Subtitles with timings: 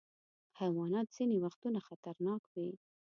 [0.59, 2.71] حیوانات ځینې وختونه خطرناک وي.